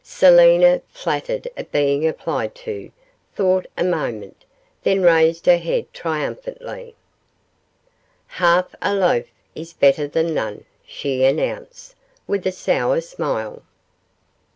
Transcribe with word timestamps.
Selina, 0.03 0.81
flattered 0.89 1.47
at 1.55 1.71
being 1.71 2.07
applied 2.07 2.55
to, 2.55 2.91
thought 3.35 3.67
a 3.77 3.83
moment, 3.83 4.45
then 4.81 5.03
raised 5.03 5.45
her 5.45 5.59
head 5.59 5.85
triumphantly 5.93 6.95
'"Half 8.25 8.73
a 8.81 8.95
loaf 8.95 9.27
is 9.53 9.73
better 9.73 10.07
than 10.07 10.33
none,"' 10.33 10.65
she 10.83 11.23
announced, 11.23 11.93
with 12.25 12.47
a 12.47 12.51
sour 12.51 12.99
smile. 12.99 13.61